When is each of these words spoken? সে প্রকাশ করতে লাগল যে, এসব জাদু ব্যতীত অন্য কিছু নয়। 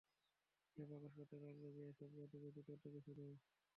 সে 0.71 0.81
প্রকাশ 0.89 1.11
করতে 1.17 1.35
লাগল 1.37 1.63
যে, 1.75 1.81
এসব 1.91 2.09
জাদু 2.15 2.37
ব্যতীত 2.43 2.67
অন্য 2.75 2.95
কিছু 2.95 3.11
নয়। 3.19 3.37